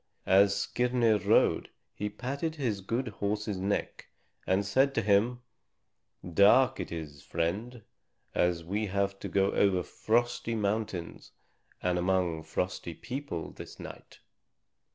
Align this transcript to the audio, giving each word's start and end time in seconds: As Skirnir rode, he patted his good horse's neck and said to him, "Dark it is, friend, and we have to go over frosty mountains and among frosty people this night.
As 0.25 0.55
Skirnir 0.55 1.19
rode, 1.19 1.69
he 1.93 2.09
patted 2.09 2.55
his 2.55 2.81
good 2.81 3.09
horse's 3.09 3.59
neck 3.59 4.07
and 4.47 4.65
said 4.65 4.95
to 4.95 5.03
him, 5.03 5.43
"Dark 6.27 6.79
it 6.79 6.91
is, 6.91 7.21
friend, 7.21 7.83
and 8.33 8.63
we 8.65 8.87
have 8.87 9.19
to 9.19 9.29
go 9.29 9.51
over 9.51 9.83
frosty 9.83 10.55
mountains 10.55 11.33
and 11.83 11.99
among 11.99 12.41
frosty 12.41 12.95
people 12.95 13.51
this 13.51 13.79
night. 13.79 14.21